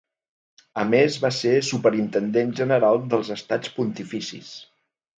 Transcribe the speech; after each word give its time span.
A 0.83 0.85
més 0.93 1.17
va 1.25 1.31
ser 1.41 1.53
superintendent 1.69 2.57
general 2.63 3.01
dels 3.15 3.33
Estats 3.39 3.79
Pontificis. 3.79 4.55